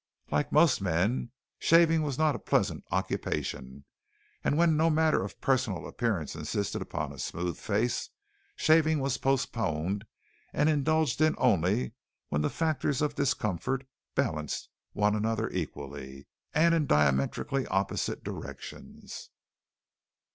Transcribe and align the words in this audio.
Like 0.31 0.51
most 0.51 0.81
men, 0.81 1.29
shaving 1.59 2.01
was 2.01 2.17
not 2.17 2.35
a 2.35 2.39
pleasant 2.39 2.83
occupation, 2.89 3.85
and 4.43 4.57
when 4.57 4.75
no 4.75 4.89
matter 4.89 5.23
of 5.23 5.39
personal 5.41 5.85
appearance 5.85 6.35
insisted 6.35 6.81
upon 6.81 7.13
a 7.13 7.19
smooth 7.19 7.55
face, 7.59 8.09
shaving 8.55 8.97
was 8.99 9.19
postponed 9.19 10.07
and 10.53 10.69
indulged 10.69 11.21
in 11.21 11.35
only 11.37 11.91
when 12.29 12.41
the 12.41 12.49
factors 12.49 13.03
of 13.03 13.13
discomfort 13.13 13.85
balanced 14.15 14.69
one 14.93 15.15
another 15.15 15.51
equally 15.51 16.25
and 16.51 16.73
in 16.73 16.87
diametrically 16.87 17.67
opposite 17.67 18.23
directions. 18.23 19.29